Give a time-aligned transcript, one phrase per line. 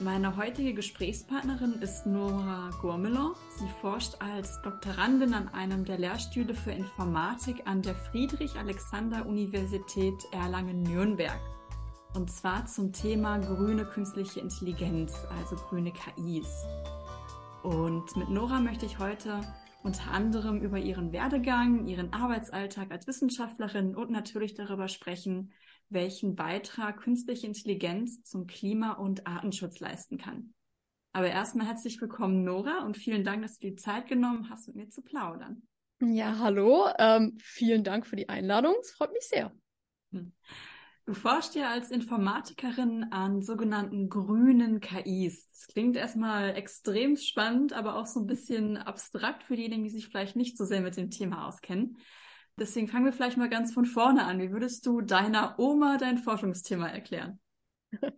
[0.00, 3.34] Meine heutige Gesprächspartnerin ist Nora Gurmelon.
[3.58, 11.40] Sie forscht als Doktorandin an einem der Lehrstühle für Informatik an der Friedrich-Alexander-Universität Erlangen-Nürnberg.
[12.14, 16.64] Und zwar zum Thema grüne künstliche Intelligenz, also grüne KIs.
[17.64, 19.40] Und mit Nora möchte ich heute
[19.82, 25.52] unter anderem über ihren Werdegang, ihren Arbeitsalltag als Wissenschaftlerin und natürlich darüber sprechen,
[25.88, 30.54] welchen Beitrag künstliche Intelligenz zum Klima- und Artenschutz leisten kann.
[31.12, 34.76] Aber erstmal herzlich willkommen, Nora, und vielen Dank, dass du die Zeit genommen hast, mit
[34.76, 35.62] mir zu plaudern.
[36.00, 36.88] Ja, hallo.
[36.98, 38.74] Ähm, vielen Dank für die Einladung.
[38.80, 39.52] Es freut mich sehr.
[40.12, 40.32] Hm.
[41.08, 45.48] Du forschst ja als Informatikerin an sogenannten grünen KIs.
[45.50, 50.06] Das klingt erstmal extrem spannend, aber auch so ein bisschen abstrakt für diejenigen, die sich
[50.06, 51.96] vielleicht nicht so sehr mit dem Thema auskennen.
[52.60, 54.38] Deswegen fangen wir vielleicht mal ganz von vorne an.
[54.38, 57.40] Wie würdest du deiner Oma dein Forschungsthema erklären?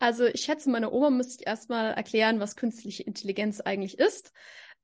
[0.00, 4.32] Also ich schätze, meiner Oma müsste ich erstmal erklären, was künstliche Intelligenz eigentlich ist.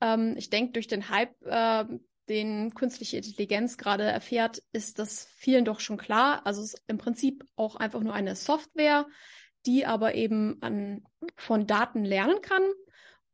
[0.01, 1.87] Ähm, ich denke, durch den Hype, äh,
[2.29, 6.47] den künstliche Intelligenz gerade erfährt, ist das vielen doch schon klar.
[6.47, 9.07] Also es ist im Prinzip auch einfach nur eine Software,
[9.67, 11.05] die aber eben an,
[11.37, 12.63] von Daten lernen kann,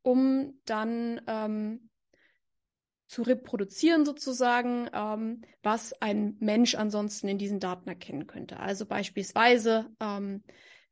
[0.02, 1.90] um dann ähm,
[3.06, 8.58] zu reproduzieren sozusagen, ähm, was ein Mensch ansonsten in diesen Daten erkennen könnte.
[8.58, 10.42] Also beispielsweise, ähm,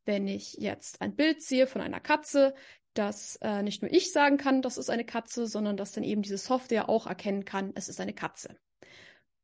[0.05, 2.55] wenn ich jetzt ein Bild sehe von einer Katze,
[2.94, 6.22] dass äh, nicht nur ich sagen kann, das ist eine Katze, sondern dass dann eben
[6.22, 8.56] diese Software auch erkennen kann, es ist eine Katze.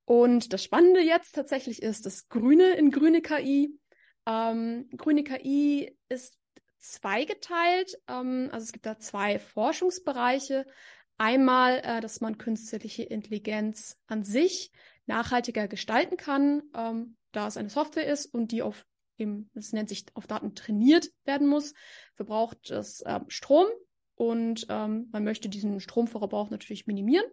[0.05, 3.79] Und das Spannende jetzt tatsächlich ist das Grüne in grüne KI.
[4.27, 6.39] Ähm, grüne KI ist
[6.79, 7.99] zweigeteilt.
[8.09, 10.67] Ähm, also es gibt da zwei Forschungsbereiche.
[11.19, 14.71] Einmal, äh, dass man künstliche Intelligenz an sich
[15.07, 18.87] nachhaltiger gestalten kann, ähm, da es eine Software ist und die auf
[19.19, 21.75] eben, das nennt sich auf Daten trainiert werden muss,
[22.15, 23.67] verbraucht es ähm, Strom
[24.15, 27.27] und ähm, man möchte diesen Stromverbrauch natürlich minimieren.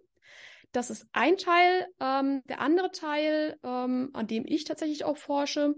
[0.72, 1.88] Das ist ein Teil.
[2.00, 5.74] Ähm, der andere Teil, ähm, an dem ich tatsächlich auch forsche,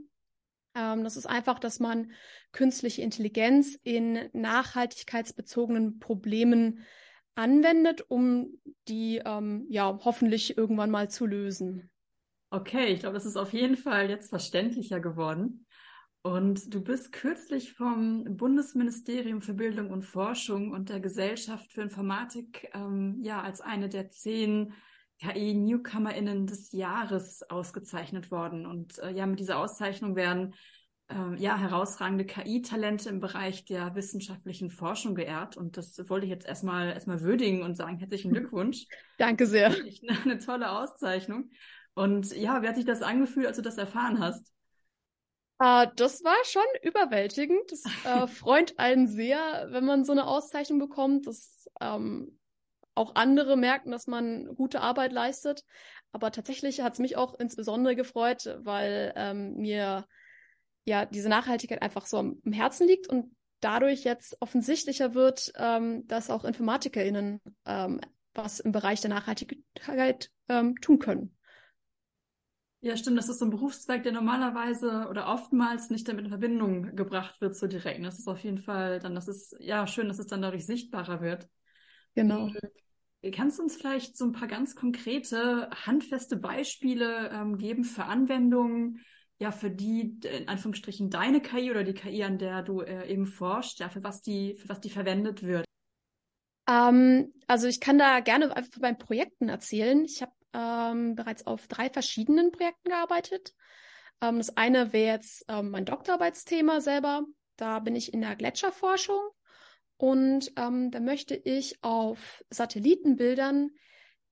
[0.75, 2.11] ähm, das ist einfach, dass man
[2.51, 6.85] künstliche Intelligenz in nachhaltigkeitsbezogenen Problemen
[7.35, 11.89] anwendet, um die ähm, ja hoffentlich irgendwann mal zu lösen.
[12.49, 15.66] Okay, ich glaube, das ist auf jeden Fall jetzt verständlicher geworden.
[16.27, 22.69] Und du bist kürzlich vom Bundesministerium für Bildung und Forschung und der Gesellschaft für Informatik
[22.73, 24.73] ähm, ja als eine der zehn
[25.21, 28.65] KI-NewcomerInnen des Jahres ausgezeichnet worden.
[28.65, 30.53] Und äh, ja, mit dieser Auszeichnung werden
[31.07, 35.55] ähm, ja, herausragende KI-Talente im Bereich der wissenschaftlichen Forschung geehrt.
[35.55, 38.85] Und das wollte ich jetzt erstmal, erstmal würdigen und sagen, herzlichen Glückwunsch.
[39.17, 39.67] Danke sehr.
[39.67, 41.51] Eine, eine tolle Auszeichnung.
[41.93, 44.51] Und ja, wie hat sich das angefühlt, als du das erfahren hast?
[45.59, 47.71] Uh, das war schon überwältigend.
[47.71, 52.39] Das uh, freut einen sehr, wenn man so eine Auszeichnung bekommt, dass ähm,
[52.93, 55.63] auch andere merken, dass man gute Arbeit leistet.
[56.11, 60.05] Aber tatsächlich hat es mich auch insbesondere gefreut, weil ähm, mir
[60.85, 66.29] ja diese Nachhaltigkeit einfach so am, Herzen liegt und dadurch jetzt offensichtlicher wird, ähm, dass
[66.29, 68.01] auch InformatikerInnen ähm,
[68.33, 71.36] was im Bereich der Nachhaltigkeit ähm, tun können.
[72.79, 73.17] Ja, stimmt.
[73.17, 77.55] Das ist so ein Berufszweig, der normalerweise oder oftmals nicht damit in Verbindung gebracht wird,
[77.55, 78.05] so direkt.
[78.05, 81.21] Das ist auf jeden Fall dann, das ist ja schön, dass es dann dadurch sichtbarer
[81.21, 81.47] wird.
[82.13, 82.49] Genau.
[83.21, 88.05] Äh, kannst du uns vielleicht so ein paar ganz konkrete, handfeste Beispiele ähm, geben für
[88.05, 89.03] Anwendungen,
[89.39, 93.25] ja, für die, in Anführungsstrichen, deine KI oder die KI, an der du äh, eben
[93.25, 95.65] forschst, ja, für was die, für was die verwendet wird?
[96.67, 100.03] Ähm, also ich kann da gerne einfach von meinen Projekten erzählen.
[100.05, 103.53] Ich habe ähm, bereits auf drei verschiedenen Projekten gearbeitet.
[104.21, 107.23] Ähm, das eine wäre jetzt ähm, mein Doktorarbeitsthema selber.
[107.55, 109.19] Da bin ich in der Gletscherforschung
[109.97, 113.71] und ähm, da möchte ich auf Satellitenbildern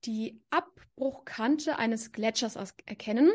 [0.05, 2.55] die Abbruchkante eines Gletschers
[2.85, 3.31] erkennen.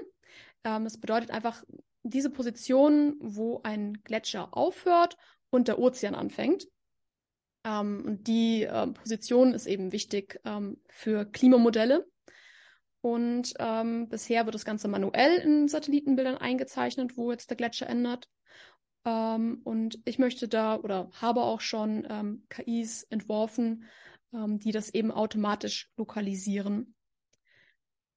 [0.64, 1.62] Ähm, das bedeutet einfach
[2.02, 5.16] diese Position, wo ein Gletscher aufhört
[5.50, 6.66] und der Ozean anfängt.
[7.64, 12.06] Ähm, und die äh, Position ist eben wichtig ähm, für Klimamodelle.
[13.02, 18.29] Und ähm, bisher wird das Ganze manuell in Satellitenbildern eingezeichnet, wo jetzt der Gletscher ändert.
[19.05, 23.85] Ähm, und ich möchte da oder habe auch schon ähm, KIs entworfen,
[24.35, 26.94] ähm, die das eben automatisch lokalisieren.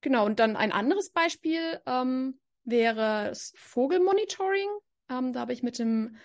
[0.02, 4.68] Genau, und dann ein anderes Beispiel ähm, wäre das Vogelmonitoring.
[5.10, 6.18] Ähm, da habe ich mit dem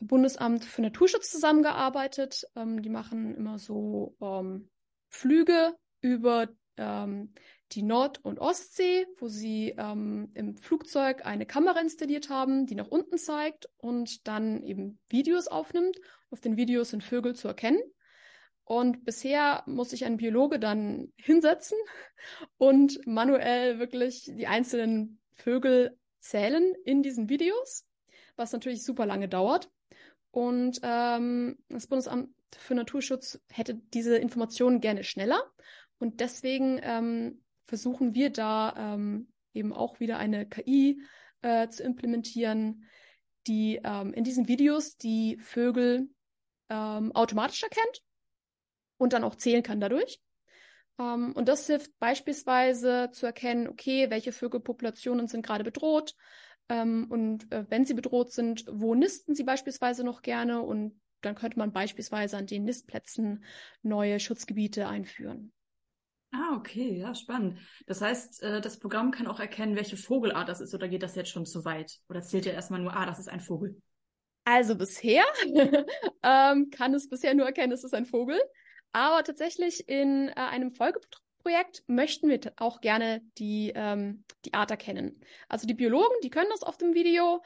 [0.00, 2.46] Bundesamt für Naturschutz zusammengearbeitet.
[2.56, 4.16] Die machen immer so
[5.10, 6.48] Flüge über
[7.72, 12.88] die Nord- und Ostsee, wo sie ähm, im Flugzeug eine Kamera installiert haben, die nach
[12.88, 15.96] unten zeigt und dann eben Videos aufnimmt.
[16.30, 17.80] Auf den Videos sind Vögel zu erkennen.
[18.64, 21.76] Und bisher muss sich ein Biologe dann hinsetzen
[22.56, 27.86] und manuell wirklich die einzelnen Vögel zählen in diesen Videos,
[28.36, 29.70] was natürlich super lange dauert.
[30.30, 35.42] Und ähm, das Bundesamt für Naturschutz hätte diese Informationen gerne schneller.
[35.98, 41.00] Und deswegen ähm, versuchen wir da ähm, eben auch wieder eine KI
[41.40, 42.84] äh, zu implementieren,
[43.46, 46.10] die ähm, in diesen Videos die Vögel
[46.68, 48.02] ähm, automatisch erkennt
[48.98, 50.20] und dann auch zählen kann dadurch.
[50.98, 56.14] Ähm, und das hilft beispielsweise zu erkennen, okay, welche Vögelpopulationen sind gerade bedroht,
[56.68, 60.62] ähm, und äh, wenn sie bedroht sind, wo nisten sie beispielsweise noch gerne?
[60.62, 63.44] Und dann könnte man beispielsweise an den Nistplätzen
[63.82, 65.52] neue Schutzgebiete einführen.
[66.32, 67.58] Ah, okay, ja, spannend.
[67.86, 71.16] Das heißt, äh, das Programm kann auch erkennen, welche Vogelart das ist, oder geht das
[71.16, 71.98] jetzt schon zu weit?
[72.08, 73.80] Oder zählt ja erstmal nur, ah, das ist ein Vogel?
[74.44, 75.24] Also bisher
[76.22, 78.40] ähm, kann es bisher nur erkennen, es ist ein Vogel.
[78.92, 84.70] Aber tatsächlich in äh, einem Folgeprojekt Projekt möchten wir auch gerne die, ähm, die Art
[84.70, 85.20] erkennen.
[85.48, 87.42] Also die Biologen, die können das auf dem Video.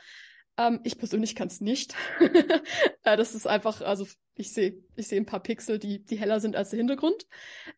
[0.56, 1.94] Ähm, ich persönlich kann es nicht.
[3.04, 6.40] äh, das ist einfach, also ich sehe ich sehe ein paar Pixel, die, die heller
[6.40, 7.26] sind als der Hintergrund.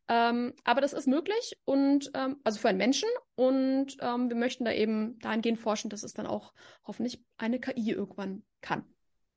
[0.08, 4.64] Ähm, aber das ist möglich und ähm, also für einen Menschen und ähm, wir möchten
[4.64, 6.52] da eben dahingehend forschen, dass es dann auch
[6.84, 8.84] hoffentlich eine KI irgendwann kann.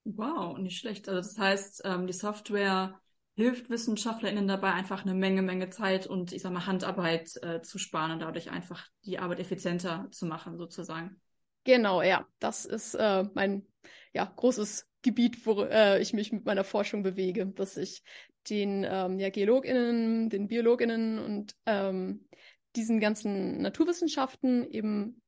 [0.06, 1.08] Wow, nicht schlecht.
[1.10, 3.00] Also das heißt, ähm, die Software
[3.36, 7.78] hilft WissenschaftlerInnen dabei, einfach eine Menge, Menge Zeit und ich sag mal Handarbeit äh, zu
[7.78, 11.22] sparen und dadurch einfach die Arbeit effizienter zu machen, sozusagen.
[11.64, 12.26] Genau, ja.
[12.40, 13.66] Das ist äh, mein
[14.14, 18.04] ja, großes Gebiet, wo äh, ich mich mit meiner Forschung bewege, dass ich
[18.50, 22.28] den ähm, ja, GeologInnen, den BiologInnen und ähm,
[22.76, 25.22] diesen ganzen Naturwissenschaften eben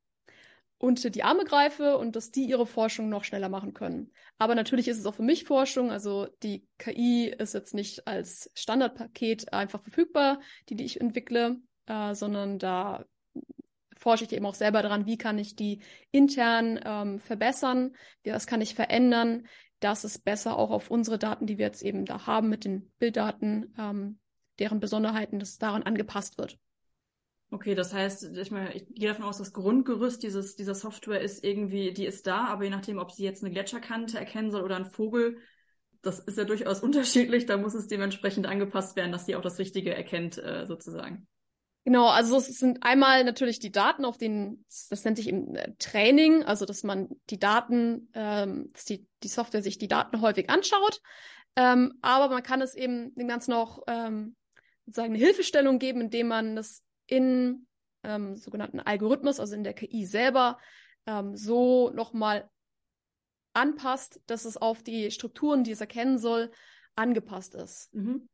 [0.77, 4.11] unter die Arme greife und dass die ihre Forschung noch schneller machen können.
[4.39, 5.91] Aber natürlich ist es auch für mich Forschung.
[5.91, 12.15] Also die KI ist jetzt nicht als Standardpaket einfach verfügbar, die, die ich entwickle, äh,
[12.15, 13.05] sondern da
[14.01, 17.95] forsche ich eben auch selber daran, wie kann ich die intern ähm, verbessern,
[18.25, 19.45] was kann ich verändern,
[19.79, 22.91] dass es besser auch auf unsere Daten, die wir jetzt eben da haben mit den
[22.97, 24.19] Bilddaten, ähm,
[24.57, 26.57] deren Besonderheiten, dass daran angepasst wird.
[27.51, 31.43] Okay, das heißt, ich meine, ich gehe davon aus, das Grundgerüst dieses, dieser Software ist
[31.43, 34.77] irgendwie, die ist da, aber je nachdem, ob sie jetzt eine Gletscherkante erkennen soll oder
[34.77, 35.37] ein Vogel,
[36.01, 39.59] das ist ja durchaus unterschiedlich, da muss es dementsprechend angepasst werden, dass sie auch das
[39.59, 41.27] Richtige erkennt, äh, sozusagen.
[41.83, 45.73] Genau, also es sind einmal natürlich die Daten, auf denen, das nennt sich eben äh,
[45.79, 50.49] Training, also dass man die Daten, ähm, dass die, die Software sich die Daten häufig
[50.49, 51.01] anschaut,
[51.55, 54.35] ähm, aber man kann es eben dem Ganzen auch ähm,
[54.85, 57.65] sozusagen eine Hilfestellung geben, indem man das in
[58.03, 60.59] ähm, sogenannten Algorithmus, also in der KI selber,
[61.07, 62.49] ähm, so nochmal
[63.53, 66.51] anpasst, dass es auf die Strukturen, die es erkennen soll,
[66.95, 67.93] angepasst ist.
[67.93, 68.29] Mhm.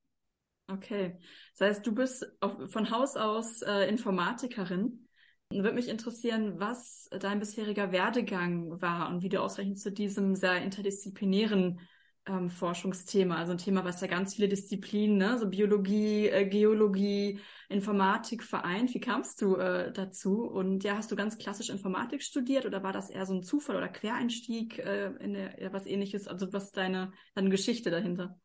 [0.70, 1.18] Okay.
[1.58, 2.26] Das heißt, du bist
[2.68, 5.08] von Haus aus äh, Informatikerin.
[5.50, 10.62] Würde mich interessieren, was dein bisheriger Werdegang war und wie du ausreichend zu diesem sehr
[10.62, 11.80] interdisziplinären
[12.28, 17.40] ähm, Forschungsthema, also ein Thema, was ja ganz viele Disziplinen, ne, so Biologie, äh, Geologie,
[17.70, 18.94] Informatik vereint.
[18.94, 20.42] Wie kamst du äh, dazu?
[20.44, 23.78] Und ja, hast du ganz klassisch Informatik studiert oder war das eher so ein Zufall
[23.78, 26.28] oder Quereinstieg äh, in der, ja, was ähnliches?
[26.28, 28.38] Also was deine, deine Geschichte dahinter?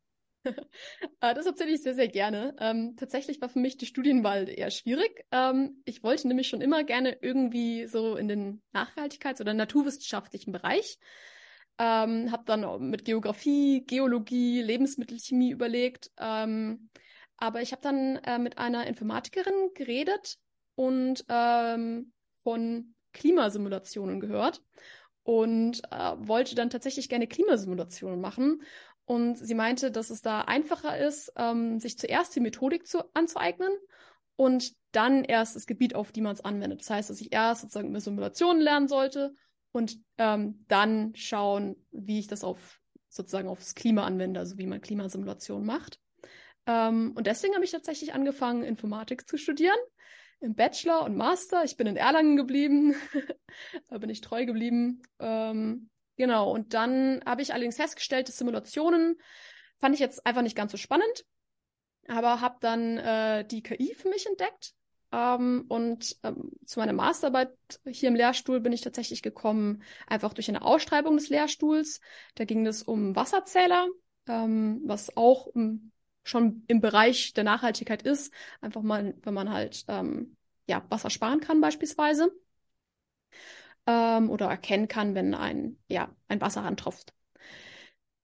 [1.20, 2.54] Ah, das erzähle ich sehr, sehr gerne.
[2.58, 5.24] Ähm, tatsächlich war für mich die Studienwahl eher schwierig.
[5.30, 10.98] Ähm, ich wollte nämlich schon immer gerne irgendwie so in den Nachhaltigkeits- oder naturwissenschaftlichen Bereich.
[11.78, 16.10] Ähm, habe dann mit Geografie, Geologie, Lebensmittelchemie überlegt.
[16.18, 16.90] Ähm,
[17.36, 20.38] aber ich habe dann äh, mit einer Informatikerin geredet
[20.74, 24.62] und ähm, von Klimasimulationen gehört
[25.24, 28.62] und äh, wollte dann tatsächlich gerne Klimasimulationen machen.
[29.12, 33.70] Und sie meinte, dass es da einfacher ist, ähm, sich zuerst die Methodik zu, anzueignen
[34.36, 36.80] und dann erst das Gebiet, auf die man es anwendet.
[36.80, 39.34] Das heißt, dass ich erst sozusagen über Simulationen lernen sollte
[39.70, 44.80] und ähm, dann schauen, wie ich das auf sozusagen aufs Klima anwende, also wie man
[44.80, 46.00] Klimasimulation macht.
[46.64, 49.76] Ähm, und deswegen habe ich tatsächlich angefangen, Informatik zu studieren
[50.40, 51.64] im Bachelor und Master.
[51.64, 52.94] Ich bin in Erlangen geblieben,
[53.90, 55.02] da bin ich treu geblieben.
[55.18, 59.16] Ähm, Genau, und dann habe ich allerdings festgestellt, dass Simulationen
[59.78, 61.24] fand ich jetzt einfach nicht ganz so spannend,
[62.08, 64.74] aber habe dann äh, die KI für mich entdeckt.
[65.10, 67.50] Ähm, und ähm, zu meiner Masterarbeit
[67.86, 72.00] hier im Lehrstuhl bin ich tatsächlich gekommen, einfach durch eine Ausschreibung des Lehrstuhls.
[72.34, 73.88] Da ging es um Wasserzähler,
[74.26, 75.92] ähm, was auch um,
[76.24, 78.32] schon im Bereich der Nachhaltigkeit ist.
[78.60, 82.32] Einfach mal, wenn man halt ähm, ja, Wasser sparen kann beispielsweise
[83.86, 87.14] ähm, oder erkennen kann, wenn ein, ja, ein Wasserhahn tropft.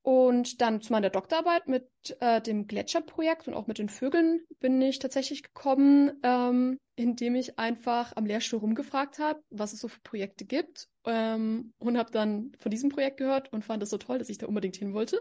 [0.08, 1.86] Und dann zu meiner Doktorarbeit mit
[2.20, 7.58] äh, dem Gletscherprojekt und auch mit den Vögeln bin ich tatsächlich gekommen, ähm, indem ich
[7.58, 10.88] einfach am Lehrstuhl rumgefragt habe, was es so für Projekte gibt.
[11.04, 14.38] Ähm, und habe dann von diesem Projekt gehört und fand es so toll, dass ich
[14.38, 15.20] da unbedingt hin wollte.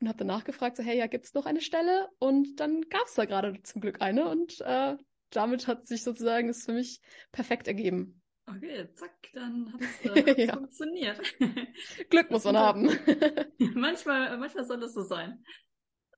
[0.00, 2.08] Und habe danach gefragt, so, hey, ja, gibt es noch eine Stelle?
[2.20, 4.28] Und dann gab es da gerade zum Glück eine.
[4.28, 4.96] Und äh,
[5.30, 7.00] damit hat sich sozusagen das für mich
[7.32, 8.19] perfekt ergeben.
[8.46, 10.54] Okay, zack, dann hat es äh, ja.
[10.54, 11.20] funktioniert.
[12.10, 12.90] Glück muss man haben.
[13.74, 15.44] manchmal, manchmal soll das so sein.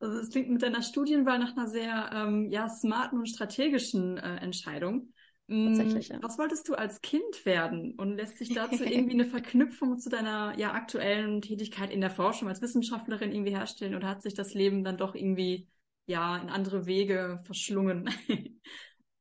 [0.00, 4.36] Also es klingt mit deiner Studienwahl nach einer sehr ähm, ja, smarten und strategischen äh,
[4.36, 5.12] Entscheidung.
[5.46, 6.18] Mm, Tatsächlich, ja.
[6.22, 7.94] Was wolltest du als Kind werden?
[7.96, 12.48] Und lässt sich dazu irgendwie eine Verknüpfung zu deiner ja, aktuellen Tätigkeit in der Forschung
[12.48, 13.94] als Wissenschaftlerin irgendwie herstellen?
[13.94, 15.68] Oder hat sich das Leben dann doch irgendwie
[16.06, 18.08] ja in andere Wege verschlungen?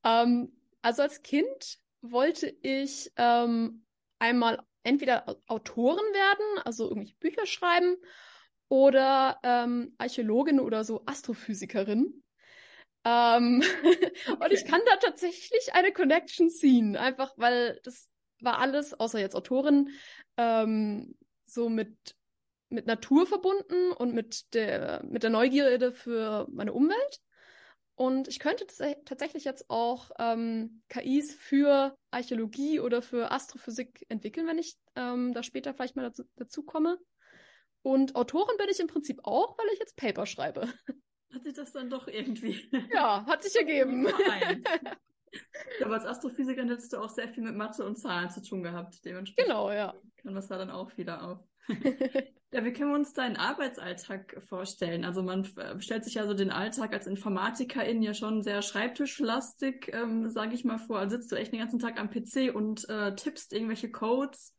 [0.03, 3.86] Um, ähm, also als Kind wollte ich ähm,
[4.20, 7.98] einmal entweder Autorin werden, also irgendwelche Bücher schreiben,
[8.70, 12.24] oder ähm, Archäologin oder so Astrophysikerin.
[13.03, 14.12] Ähm, okay.
[14.39, 19.36] Und ich kann da tatsächlich eine Connection ziehen, einfach weil das war alles, außer jetzt
[19.36, 19.89] Autorin,
[20.38, 21.15] ähm,
[21.46, 21.96] so mit,
[22.70, 27.20] mit Natur verbunden und mit der, mit der Neugierde für meine Umwelt.
[28.01, 28.65] Und ich könnte
[29.05, 35.43] tatsächlich jetzt auch ähm, KIs für Archäologie oder für Astrophysik entwickeln, wenn ich ähm, da
[35.43, 36.98] später vielleicht mal dazu, dazu komme.
[37.84, 40.62] Und Autorin bin ich im Prinzip auch, weil ich jetzt Paper schreibe.
[41.31, 42.72] Hat sich das dann doch irgendwie.
[42.91, 44.08] Ja, hat sich ergeben.
[45.84, 49.05] Aber als Astrophysiker hättest du auch sehr viel mit Mathe und Zahlen zu tun gehabt.
[49.05, 49.93] Dementsprechend genau, ja.
[50.17, 51.50] Kann das da dann auch wieder auf.
[52.53, 55.05] Ja, wie können wir uns deinen Arbeitsalltag vorstellen?
[55.05, 55.47] Also man
[55.79, 60.65] stellt sich ja so den Alltag als Informatikerin ja schon sehr schreibtischlastig, ähm, sage ich
[60.65, 60.99] mal vor.
[60.99, 64.53] Also sitzt du echt den ganzen Tag am PC und äh, tippst irgendwelche Codes.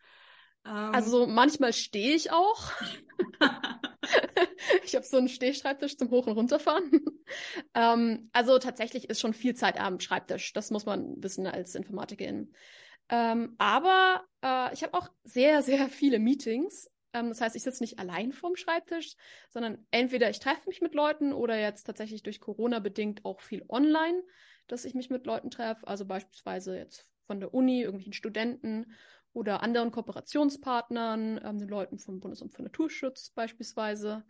[0.65, 2.71] Ähm, also manchmal stehe ich auch.
[4.85, 6.91] ich habe so einen Stehschreibtisch zum Hoch- und Runterfahren.
[7.75, 10.55] ähm, also tatsächlich ist schon viel Zeit am Schreibtisch.
[10.55, 12.55] Das muss man wissen als Informatikerin.
[13.13, 17.83] Ähm, aber äh, ich habe auch sehr, sehr viele Meetings ähm, das heißt, ich sitze
[17.83, 19.15] nicht allein vorm Schreibtisch,
[19.51, 23.65] sondern entweder ich treffe mich mit Leuten oder jetzt tatsächlich durch Corona bedingt auch viel
[23.69, 24.23] online,
[24.67, 25.87] dass ich mich mit Leuten treffe.
[25.87, 28.93] Also beispielsweise jetzt von der Uni, irgendwelchen Studenten
[29.33, 34.25] oder anderen Kooperationspartnern, ähm, den Leuten vom Bundesamt für Naturschutz beispielsweise.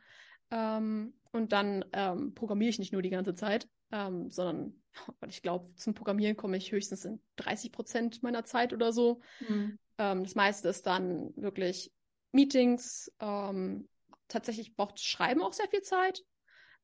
[0.50, 4.82] Ähm, und dann ähm, programmiere ich nicht nur die ganze Zeit, ähm, sondern
[5.20, 9.20] weil ich glaube, zum Programmieren komme ich höchstens in 30 Prozent meiner Zeit oder so.
[9.46, 9.78] Mhm.
[9.98, 11.92] Ähm, das meiste ist dann wirklich
[12.32, 13.12] Meetings.
[13.20, 13.88] Ähm,
[14.28, 16.22] tatsächlich braucht Schreiben auch sehr viel Zeit.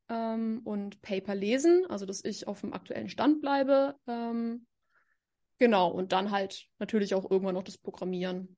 [0.08, 3.96] Ähm, und Paper lesen, also dass ich auf dem aktuellen Stand bleibe.
[4.06, 4.66] Ähm,
[5.58, 8.56] genau, und dann halt natürlich auch irgendwann noch das Programmieren.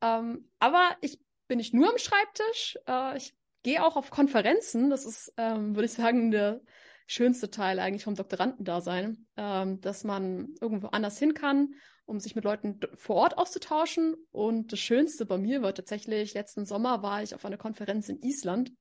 [0.00, 2.78] Ähm, aber ich bin nicht nur am Schreibtisch.
[2.86, 4.90] Äh, ich gehe auch auf Konferenzen.
[4.90, 6.60] Das ist, ähm, würde ich sagen, der
[7.06, 11.74] schönste Teil eigentlich vom Doktorandendasein, ähm, dass man irgendwo anders hin kann
[12.06, 14.14] um sich mit Leuten vor Ort auszutauschen.
[14.30, 18.20] Und das Schönste bei mir war tatsächlich, letzten Sommer war ich auf einer Konferenz in
[18.22, 18.72] Island.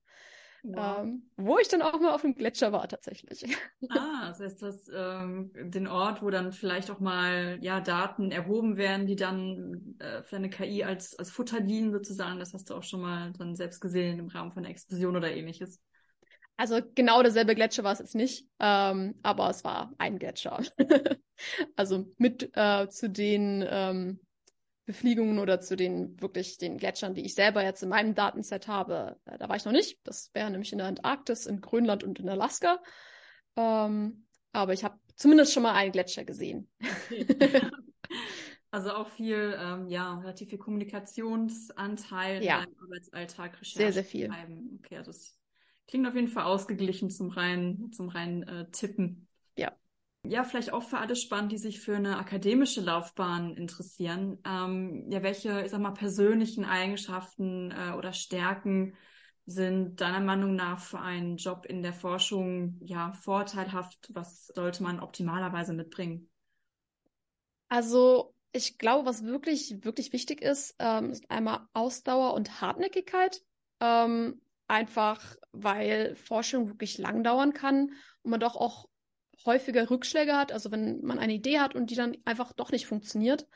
[0.65, 0.99] Wow.
[1.01, 3.43] Ähm, wo ich dann auch mal auf dem Gletscher war tatsächlich.
[3.89, 8.77] Ah, das heißt, das ähm, den Ort, wo dann vielleicht auch mal ja Daten erhoben
[8.77, 12.39] werden, die dann äh, für eine KI als als Futter dienen sozusagen.
[12.39, 15.33] Das hast du auch schon mal dann selbst gesehen im Rahmen von einer Explosion oder
[15.33, 15.81] ähnliches.
[16.63, 20.63] Also genau derselbe Gletscher war es jetzt nicht, ähm, aber es war ein Gletscher.
[21.75, 24.21] also mit äh, zu den ähm,
[24.85, 29.19] Befliegungen oder zu den wirklich den Gletschern, die ich selber jetzt in meinem Datenset habe,
[29.25, 29.99] äh, da war ich noch nicht.
[30.05, 32.81] Das wäre nämlich in der Antarktis, in Grönland und in Alaska.
[33.57, 36.71] Ähm, aber ich habe zumindest schon mal einen Gletscher gesehen.
[37.11, 37.27] Okay.
[38.71, 42.63] Also auch viel, ähm, ja, relativ viel Kommunikationsanteil ja.
[42.63, 44.25] im Arbeitsalltag, Recherche Sehr, sehr viel.
[44.25, 44.79] Schreiben.
[44.83, 45.37] Okay, das
[45.87, 49.27] Klingt auf jeden Fall ausgeglichen zum reinen, zum reinen äh, Tippen.
[49.57, 49.73] Ja.
[50.25, 54.39] Ja, vielleicht auch für alle spannend, die sich für eine akademische Laufbahn interessieren.
[54.45, 58.95] Ähm, ja, welche, ich sag mal, persönlichen Eigenschaften äh, oder Stärken
[59.45, 64.09] sind deiner Meinung nach für einen Job in der Forschung ja vorteilhaft?
[64.13, 66.29] Was sollte man optimalerweise mitbringen?
[67.67, 73.43] Also ich glaube, was wirklich, wirklich wichtig ist, ähm, ist einmal Ausdauer und Hartnäckigkeit.
[73.79, 74.39] Ähm,
[74.73, 77.91] einfach, weil Forschung wirklich lang dauern kann
[78.23, 78.89] und man doch auch
[79.45, 80.51] häufiger Rückschläge hat.
[80.51, 83.47] Also wenn man eine Idee hat und die dann einfach doch nicht funktioniert,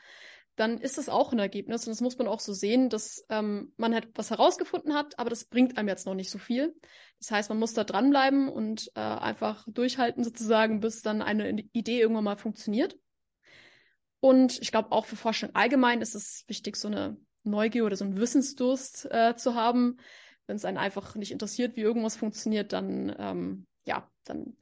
[0.56, 1.86] dann ist das auch ein Ergebnis.
[1.86, 5.30] Und das muss man auch so sehen, dass ähm, man halt was herausgefunden hat, aber
[5.30, 6.74] das bringt einem jetzt noch nicht so viel.
[7.18, 12.00] Das heißt, man muss da dranbleiben und äh, einfach durchhalten sozusagen, bis dann eine Idee
[12.00, 12.96] irgendwann mal funktioniert.
[14.20, 18.04] Und ich glaube, auch für Forschung allgemein ist es wichtig, so eine Neugier oder so
[18.04, 19.98] einen Wissensdurst äh, zu haben.
[20.48, 24.56] Wenn es einen einfach nicht interessiert, wie irgendwas funktioniert, dann, ähm, ja, dann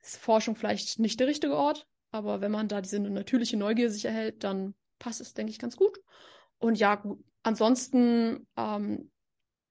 [0.00, 1.86] ist Forschung vielleicht nicht der richtige Ort.
[2.12, 5.76] Aber wenn man da diese natürliche Neugier sich erhält, dann passt es, denke ich, ganz
[5.76, 5.98] gut.
[6.58, 9.10] Und ja, gut, ansonsten ähm,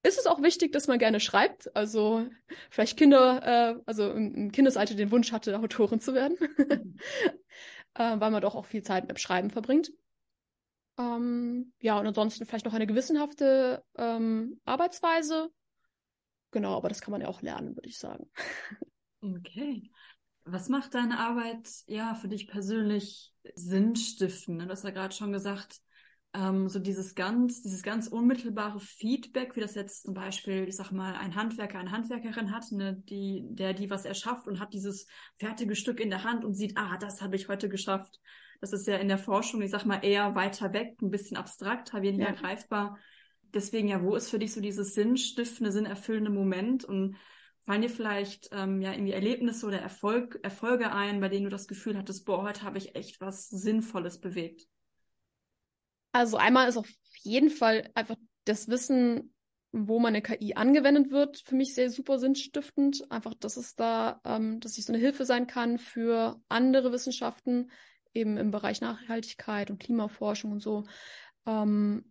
[0.03, 1.75] ist es auch wichtig, dass man gerne schreibt.
[1.75, 2.27] Also
[2.69, 6.37] vielleicht Kinder, äh, also im, im Kindesalter den Wunsch hatte, Autorin zu werden.
[6.39, 6.97] Mhm.
[7.95, 9.91] äh, weil man doch auch viel Zeit mit dem Schreiben verbringt.
[10.97, 15.49] Ähm, ja, und ansonsten vielleicht noch eine gewissenhafte ähm, Arbeitsweise.
[16.51, 18.29] Genau, aber das kann man ja auch lernen, würde ich sagen.
[19.21, 19.91] Okay.
[20.43, 24.61] Was macht deine Arbeit ja für dich persönlich sinnstiftend?
[24.61, 25.79] Du hast ja gerade schon gesagt,
[26.33, 30.91] ähm, so dieses ganz, dieses ganz unmittelbare Feedback, wie das jetzt zum Beispiel, ich sag
[30.91, 35.07] mal, ein Handwerker, eine Handwerkerin hat, ne, die, der die was erschafft und hat dieses
[35.37, 38.19] fertige Stück in der Hand und sieht, ah, das habe ich heute geschafft.
[38.61, 42.01] Das ist ja in der Forschung, ich sag mal, eher weiter weg, ein bisschen abstrakter,
[42.01, 42.31] weniger ja.
[42.31, 42.97] greifbar.
[43.53, 47.17] Deswegen ja, wo ist für dich so dieses sinnstiftende, sinnerfüllende Moment und
[47.61, 51.67] fallen dir vielleicht ähm, ja irgendwie Erlebnisse oder Erfolg, Erfolge ein, bei denen du das
[51.67, 54.67] Gefühl hattest, boah, heute habe ich echt was Sinnvolles bewegt?
[56.11, 56.89] Also einmal ist auf
[57.23, 59.33] jeden Fall einfach das Wissen,
[59.71, 63.09] wo meine KI angewendet wird, für mich sehr super sinnstiftend.
[63.09, 67.71] Einfach, dass es da, ähm, dass ich so eine Hilfe sein kann für andere Wissenschaften,
[68.13, 70.83] eben im Bereich Nachhaltigkeit und Klimaforschung und so.
[71.45, 72.10] Ähm,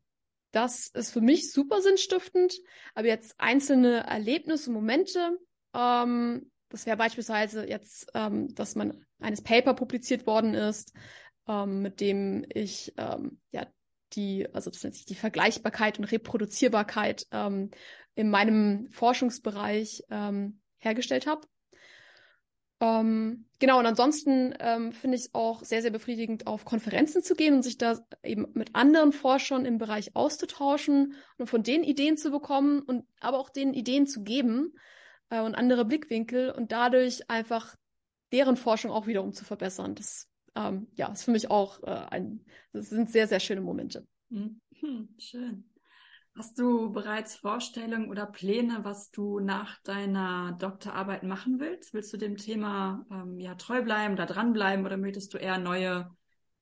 [0.52, 2.54] das ist für mich super sinnstiftend.
[2.94, 5.38] Aber jetzt einzelne Erlebnisse, Momente,
[5.74, 10.94] ähm, das wäre beispielsweise jetzt, ähm, dass man eines Paper publiziert worden ist,
[11.48, 13.66] ähm, mit dem ich ähm, ja
[14.14, 17.70] die, also das nennt sich die Vergleichbarkeit und Reproduzierbarkeit ähm,
[18.14, 21.46] in meinem Forschungsbereich ähm, hergestellt habe.
[22.80, 27.34] Ähm, genau, und ansonsten ähm, finde ich es auch sehr, sehr befriedigend, auf Konferenzen zu
[27.34, 32.16] gehen und sich da eben mit anderen Forschern im Bereich auszutauschen und von denen Ideen
[32.16, 34.72] zu bekommen und aber auch denen Ideen zu geben
[35.28, 37.76] äh, und andere Blickwinkel und dadurch einfach
[38.32, 39.94] deren Forschung auch wiederum zu verbessern.
[39.94, 44.06] Das ähm, ja, ist für mich auch äh, ein, das sind sehr, sehr schöne Momente.
[44.30, 44.60] Mhm.
[45.18, 45.69] schön.
[46.36, 51.92] Hast du bereits Vorstellungen oder Pläne, was du nach deiner Doktorarbeit machen willst?
[51.92, 56.10] Willst du dem Thema ähm, ja treu bleiben, da dranbleiben oder möchtest du eher neue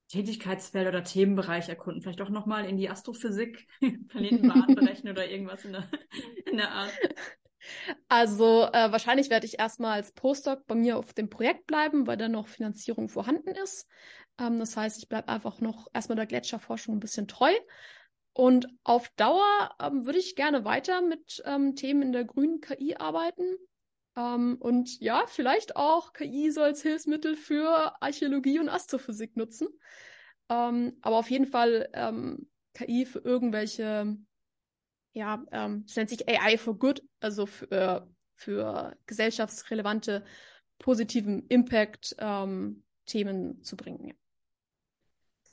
[0.09, 2.01] Tätigkeitsfelder oder Themenbereiche erkunden?
[2.01, 3.67] Vielleicht auch nochmal in die Astrophysik,
[4.09, 5.87] Planetenbahn berechnen oder irgendwas in der,
[6.45, 6.93] in der Art?
[8.07, 12.17] Also äh, wahrscheinlich werde ich erstmal als Postdoc bei mir auf dem Projekt bleiben, weil
[12.17, 13.87] da noch Finanzierung vorhanden ist.
[14.39, 17.51] Ähm, das heißt, ich bleibe einfach noch erstmal der Gletscherforschung ein bisschen treu.
[18.33, 22.95] Und auf Dauer ähm, würde ich gerne weiter mit ähm, Themen in der grünen KI
[22.95, 23.55] arbeiten.
[24.15, 29.67] Ähm, und ja, vielleicht auch KI so als Hilfsmittel für Archäologie und Astrophysik nutzen.
[30.49, 34.17] Ähm, aber auf jeden Fall ähm, KI für irgendwelche
[35.13, 38.01] ja, ähm, es nennt sich AI for Good, also für, äh,
[38.35, 40.23] für gesellschaftsrelevante,
[40.77, 44.07] positiven Impact-Themen zu bringen.
[44.07, 44.13] Ja.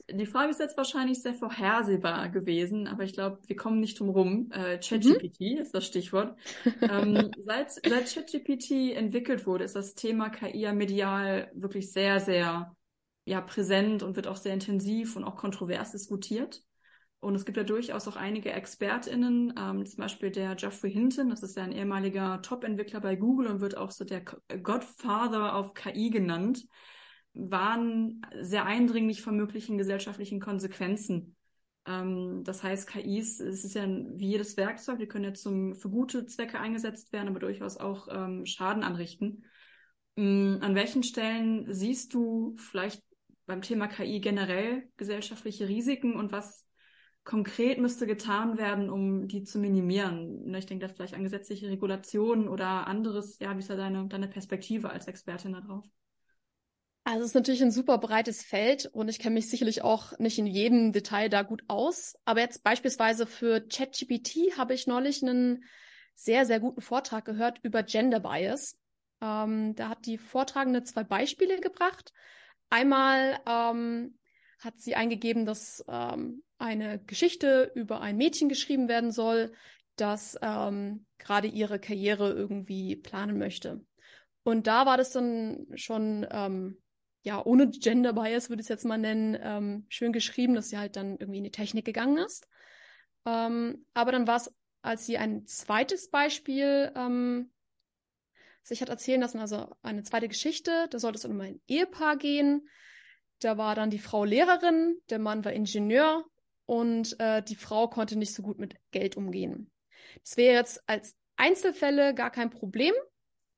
[0.09, 4.09] Die Frage ist jetzt wahrscheinlich sehr vorhersehbar gewesen, aber ich glaube, wir kommen nicht drum
[4.09, 4.51] rum.
[4.51, 5.57] Äh, ChatGPT mhm.
[5.57, 6.37] ist das Stichwort.
[6.81, 12.73] ähm, seit, seit ChatGPT entwickelt wurde, ist das Thema KI ja medial wirklich sehr, sehr
[13.25, 16.63] ja, präsent und wird auch sehr intensiv und auch kontrovers diskutiert.
[17.19, 21.43] Und es gibt ja durchaus auch einige ExpertInnen, ähm, zum Beispiel der Geoffrey Hinton, das
[21.43, 26.11] ist ja ein ehemaliger Top-Entwickler bei Google und wird auch so der Godfather auf KI
[26.11, 26.65] genannt,
[27.37, 31.35] waren sehr eindringlich von möglichen gesellschaftlichen Konsequenzen.
[31.85, 35.89] Ähm, das heißt, KIs, es ist ja wie jedes Werkzeug, die können ja zum, für
[35.89, 39.45] gute Zwecke eingesetzt werden, aber durchaus auch ähm, Schaden anrichten.
[40.17, 43.03] Ähm, an welchen Stellen siehst du vielleicht
[43.45, 46.65] beim Thema KI generell gesellschaftliche Risiken und was
[47.23, 50.43] konkret müsste getan werden, um die zu minimieren?
[50.45, 53.39] Ne, ich denke da vielleicht an gesetzliche Regulationen oder anderes.
[53.39, 55.85] Ja, wie ist da deine, deine Perspektive als Expertin darauf?
[57.09, 60.39] Also es ist natürlich ein super breites Feld und ich kenne mich sicherlich auch nicht
[60.39, 62.17] in jedem Detail da gut aus.
[62.25, 65.63] Aber jetzt beispielsweise für ChatGPT habe ich neulich einen
[66.15, 68.77] sehr, sehr guten Vortrag gehört über Gender Bias.
[69.21, 72.11] Ähm, da hat die Vortragende zwei Beispiele gebracht.
[72.69, 74.19] Einmal ähm,
[74.59, 79.53] hat sie eingegeben, dass ähm, eine Geschichte über ein Mädchen geschrieben werden soll,
[79.95, 83.79] das ähm, gerade ihre Karriere irgendwie planen möchte.
[84.43, 86.77] Und da war das dann schon, ähm,
[87.27, 90.77] ja, ohne Gender Bias würde ich es jetzt mal nennen, ähm, schön geschrieben, dass sie
[90.77, 92.47] halt dann irgendwie in die Technik gegangen ist.
[93.25, 97.51] Ähm, aber dann war es, als sie ein zweites Beispiel ähm,
[98.63, 102.69] sich hat erzählen lassen, also eine zweite Geschichte, da sollte es um ein Ehepaar gehen.
[103.39, 106.23] Da war dann die Frau Lehrerin, der Mann war Ingenieur
[106.65, 109.69] und äh, die Frau konnte nicht so gut mit Geld umgehen.
[110.23, 112.93] Das wäre jetzt als Einzelfälle gar kein Problem,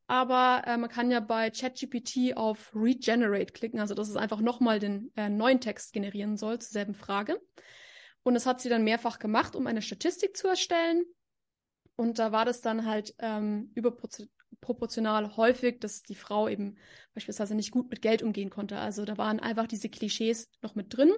[0.10, 4.80] aber äh, man kann ja bei ChatGPT auf Regenerate klicken, also dass es einfach nochmal
[4.80, 7.40] den äh, neuen Text generieren soll zur selben Frage.
[8.24, 11.06] Und das hat sie dann mehrfach gemacht, um eine Statistik zu erstellen.
[11.96, 16.78] Und da war das dann halt ähm, überproportional häufig, dass die Frau eben
[17.14, 18.80] beispielsweise nicht gut mit Geld umgehen konnte.
[18.80, 21.14] Also da waren einfach diese Klischees noch mit drin.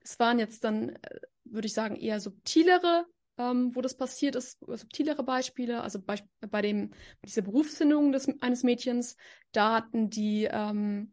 [0.00, 3.04] Das waren jetzt dann, äh, würde ich sagen, eher subtilere
[3.38, 8.28] ähm, wo das passiert ist, subtilere Beispiele, also bei, bei dem, bei dieser Berufsfindung des,
[8.40, 9.16] eines Mädchens,
[9.52, 11.12] da hatten die, ähm,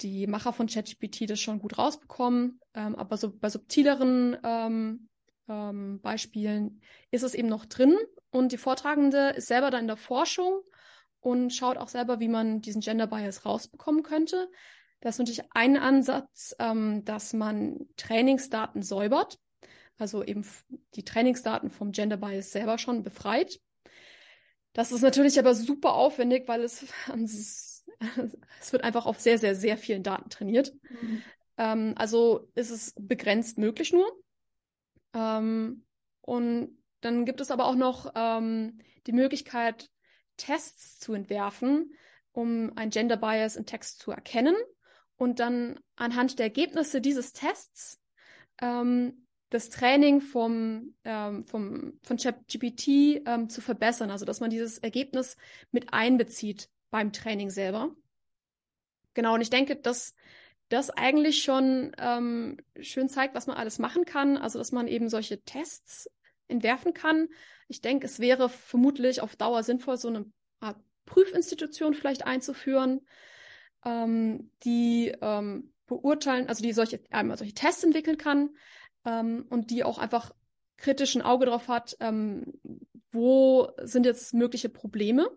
[0.00, 5.08] die Macher von ChatGPT das schon gut rausbekommen, ähm, aber so bei subtileren ähm,
[5.48, 7.96] ähm, Beispielen ist es eben noch drin.
[8.30, 10.60] Und die Vortragende ist selber da in der Forschung
[11.20, 14.50] und schaut auch selber, wie man diesen Gender Bias rausbekommen könnte.
[15.00, 19.38] Das ist natürlich ein Ansatz, ähm, dass man Trainingsdaten säubert
[19.98, 20.44] also eben
[20.94, 23.60] die Trainingsdaten vom Gender Bias selber schon befreit.
[24.72, 26.84] Das ist natürlich aber super aufwendig, weil es,
[28.60, 30.74] es wird einfach auf sehr, sehr, sehr vielen Daten trainiert.
[31.00, 31.22] Mhm.
[31.56, 34.10] Ähm, also ist es begrenzt möglich nur.
[35.14, 35.84] Ähm,
[36.20, 39.90] und dann gibt es aber auch noch ähm, die Möglichkeit,
[40.36, 41.92] Tests zu entwerfen,
[42.32, 44.56] um ein Gender Bias im Text zu erkennen
[45.16, 48.00] und dann anhand der Ergebnisse dieses Tests
[48.60, 54.78] ähm, das Training vom, ähm, vom, von ChatGPT ähm, zu verbessern, also dass man dieses
[54.78, 55.36] Ergebnis
[55.70, 57.94] mit einbezieht beim Training selber.
[59.14, 60.14] Genau, und ich denke, dass
[60.68, 65.08] das eigentlich schon ähm, schön zeigt, was man alles machen kann, also dass man eben
[65.08, 66.10] solche Tests
[66.48, 67.28] entwerfen kann.
[67.68, 70.26] Ich denke, es wäre vermutlich auf Dauer sinnvoll, so eine
[70.60, 73.06] Art Prüfinstitution vielleicht einzuführen,
[73.84, 78.50] ähm, die ähm, beurteilen, also die solche, einmal solche Tests entwickeln kann,
[79.04, 80.32] ähm, und die auch einfach
[80.76, 82.52] kritisch ein Auge drauf hat, ähm,
[83.12, 85.30] wo sind jetzt mögliche Probleme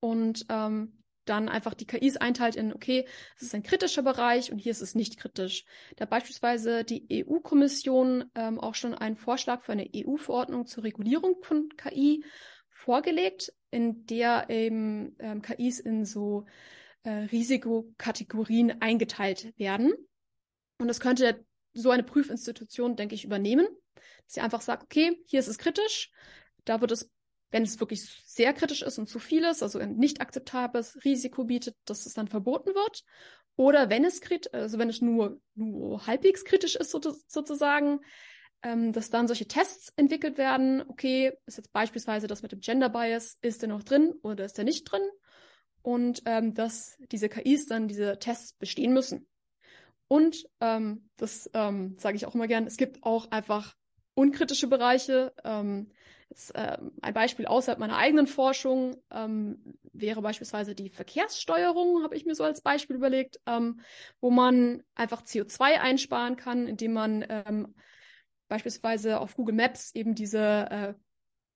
[0.00, 4.58] und ähm, dann einfach die KIs einteilt in, okay, es ist ein kritischer Bereich und
[4.58, 5.64] hier ist es nicht kritisch.
[5.96, 11.68] Da beispielsweise die EU-Kommission ähm, auch schon einen Vorschlag für eine EU-Verordnung zur Regulierung von
[11.76, 12.24] KI
[12.68, 16.46] vorgelegt, in der eben ähm, KIs in so
[17.02, 19.92] äh, Risikokategorien eingeteilt werden.
[20.78, 23.66] Und das könnte so eine Prüfinstitution, denke ich, übernehmen.
[23.94, 26.10] Dass sie einfach sagt, okay, hier ist es kritisch,
[26.64, 27.10] da wird es,
[27.50, 31.44] wenn es wirklich sehr kritisch ist und zu viel ist, also ein nicht akzeptables Risiko
[31.44, 33.04] bietet, dass es dann verboten wird.
[33.56, 38.00] Oder wenn es kritisch, also wenn es nur, nur halbwegs kritisch ist, so, sozusagen,
[38.62, 40.82] ähm, dass dann solche Tests entwickelt werden.
[40.88, 44.58] Okay, ist jetzt beispielsweise das mit dem Gender Bias, ist der noch drin oder ist
[44.58, 45.02] der nicht drin?
[45.82, 49.26] Und ähm, dass diese KIs dann diese Tests bestehen müssen.
[50.12, 53.76] Und ähm, das ähm, sage ich auch immer gern, es gibt auch einfach
[54.14, 55.32] unkritische Bereiche.
[55.44, 55.92] Ähm,
[56.28, 62.26] jetzt, äh, ein Beispiel außerhalb meiner eigenen Forschung ähm, wäre beispielsweise die Verkehrssteuerung, habe ich
[62.26, 63.82] mir so als Beispiel überlegt, ähm,
[64.20, 67.76] wo man einfach CO2 einsparen kann, indem man ähm,
[68.48, 70.94] beispielsweise auf Google Maps eben diese äh,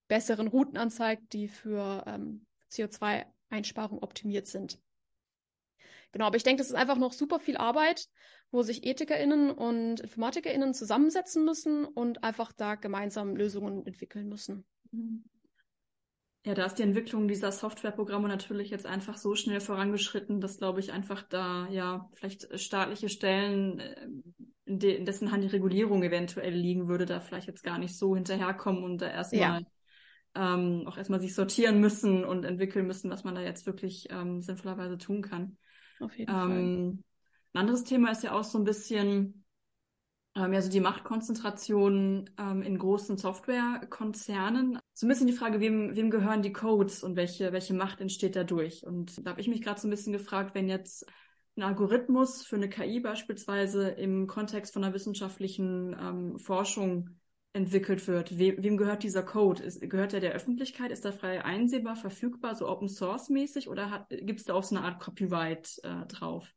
[0.07, 4.79] besseren Routen anzeigt, die für ähm, CO2-Einsparung optimiert sind.
[6.15, 8.07] Genau, aber ich denke, das ist einfach noch super viel Arbeit,
[8.53, 14.65] wo sich EthikerInnen und InformatikerInnen zusammensetzen müssen und einfach da gemeinsam Lösungen entwickeln müssen.
[16.45, 20.79] Ja, da ist die Entwicklung dieser Softwareprogramme natürlich jetzt einfach so schnell vorangeschritten, dass, glaube
[20.79, 24.07] ich, einfach da ja vielleicht staatliche Stellen, äh,
[24.67, 27.99] in, de in dessen Hand die Regulierung eventuell liegen würde, da vielleicht jetzt gar nicht
[27.99, 29.63] so hinterherkommen und da erstmal
[30.37, 30.55] ja.
[30.55, 34.43] ähm, auch erstmal sich sortieren müssen und entwickeln müssen, was man da jetzt wirklich ähm,
[34.43, 35.57] sinnvollerweise tun kann.
[36.01, 36.59] Auf jeden ähm, Fall.
[37.53, 39.45] Ein anderes Thema ist ja auch so ein bisschen
[40.37, 44.79] ähm, ja, so die Machtkonzentration ähm, in großen Softwarekonzernen.
[44.93, 48.35] So ein bisschen die Frage, wem, wem gehören die Codes und welche, welche Macht entsteht
[48.35, 48.85] dadurch?
[48.85, 51.07] Und da habe ich mich gerade so ein bisschen gefragt, wenn jetzt
[51.57, 57.11] ein Algorithmus für eine KI beispielsweise im Kontext von einer wissenschaftlichen ähm, Forschung
[57.55, 58.39] entwickelt wird.
[58.39, 59.63] We wem gehört dieser Code?
[59.63, 60.91] Ist, gehört er der Öffentlichkeit?
[60.91, 64.77] Ist er frei einsehbar, verfügbar, so Open Source mäßig oder gibt es da auch so
[64.77, 66.53] eine Art Copyright äh, drauf?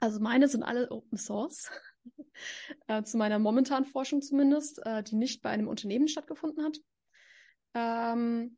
[0.00, 1.70] Also meine sind alle Open Source.
[2.86, 6.78] äh, zu meiner momentanen Forschung zumindest, äh, die nicht bei einem Unternehmen stattgefunden hat.
[7.74, 8.56] Ähm,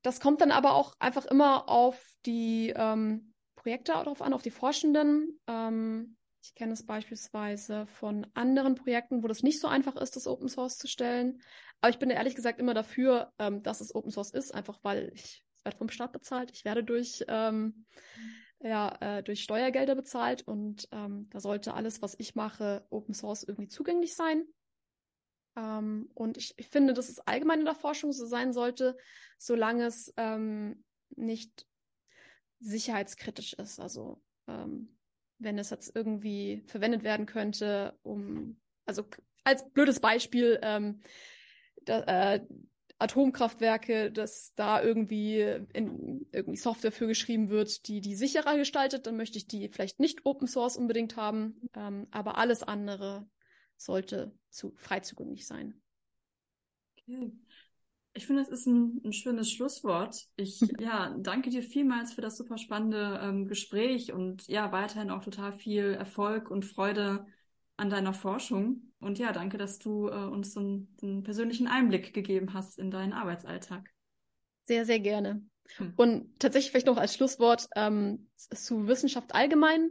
[0.00, 4.50] das kommt dann aber auch einfach immer auf die ähm, Projekte darauf an, auf die
[4.50, 5.38] Forschenden.
[5.46, 10.26] Ähm, ich kenne es beispielsweise von anderen Projekten, wo das nicht so einfach ist, das
[10.26, 11.42] Open Source zu stellen.
[11.80, 15.10] Aber ich bin ehrlich gesagt immer dafür, ähm, dass es Open Source ist, einfach weil
[15.14, 17.84] ich werde vom Staat bezahlt, ich werde durch, ähm,
[18.60, 23.42] ja, äh, durch Steuergelder bezahlt und ähm, da sollte alles, was ich mache, Open Source
[23.42, 24.44] irgendwie zugänglich sein.
[25.56, 28.96] Ähm, und ich, ich, finde, dass es allgemein in der Forschung so sein sollte,
[29.38, 30.84] solange es ähm,
[31.16, 31.66] nicht
[32.60, 33.80] sicherheitskritisch ist.
[33.80, 34.99] Also ähm,
[35.40, 39.04] wenn es jetzt irgendwie verwendet werden könnte, um, also
[39.42, 41.00] als blödes Beispiel, ähm,
[41.84, 42.46] da, äh,
[42.98, 45.40] Atomkraftwerke, dass da irgendwie,
[45.72, 50.00] in, irgendwie Software für geschrieben wird, die die sicherer gestaltet, dann möchte ich die vielleicht
[50.00, 53.26] nicht Open Source unbedingt haben, ähm, aber alles andere
[53.78, 55.80] sollte zu frei zugänglich sein.
[56.98, 57.32] Okay.
[58.20, 60.26] Ich finde, das ist ein, ein schönes Schlusswort.
[60.36, 65.24] Ich ja, danke dir vielmals für das super spannende ähm, Gespräch und ja, weiterhin auch
[65.24, 67.24] total viel Erfolg und Freude
[67.78, 68.92] an deiner Forschung.
[68.98, 72.90] Und ja, danke, dass du äh, uns so einen, einen, persönlichen Einblick gegeben hast in
[72.90, 73.88] deinen Arbeitsalltag.
[74.64, 75.42] Sehr, sehr gerne.
[75.78, 75.94] Hm.
[75.96, 79.88] Und tatsächlich vielleicht noch als Schlusswort ähm, zu Wissenschaft allgemein.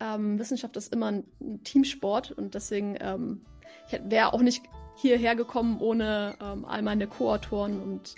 [0.00, 2.96] Ähm, Wissenschaft ist immer ein, ein Teamsport und deswegen
[3.90, 4.62] ähm, wäre auch nicht
[4.96, 8.14] hierher gekommen ohne ähm, all meine Co-Autoren und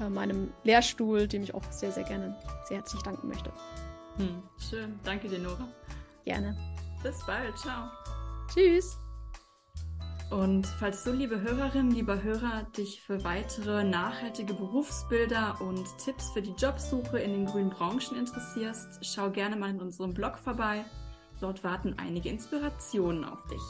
[0.00, 3.52] äh, meinem Lehrstuhl, dem ich auch sehr, sehr gerne sehr herzlich danken möchte.
[4.16, 4.98] Hm, schön.
[5.04, 5.68] Danke dir, Nora.
[6.24, 6.56] Gerne.
[7.02, 7.56] Bis bald.
[7.58, 7.88] Ciao.
[8.52, 8.98] Tschüss.
[10.30, 16.42] Und falls du, liebe Hörerinnen, lieber Hörer, dich für weitere nachhaltige Berufsbilder und Tipps für
[16.42, 20.84] die Jobsuche in den grünen Branchen interessierst, schau gerne mal in unserem Blog vorbei.
[21.40, 23.62] Dort warten einige Inspirationen auf dich.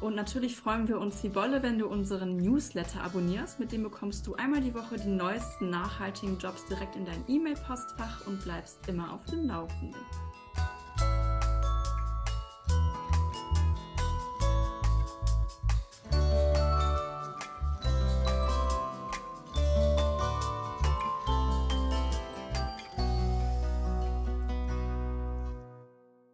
[0.00, 3.58] Und natürlich freuen wir uns wie Bolle, wenn du unseren Newsletter abonnierst.
[3.58, 8.26] Mit dem bekommst du einmal die Woche die neuesten nachhaltigen Jobs direkt in dein E-Mail-Postfach
[8.26, 10.00] und bleibst immer auf dem Laufenden.